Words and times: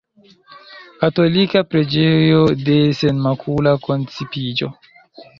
Katolika 1.01 1.61
preĝejo 1.73 2.39
de 2.69 2.77
Senmakula 3.01 3.75
koncipiĝo. 3.85 4.71